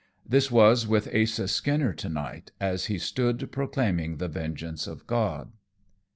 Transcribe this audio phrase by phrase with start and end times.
[0.25, 5.51] This was with Asa Skinner to night, as he stood proclaiming the vengeance of God.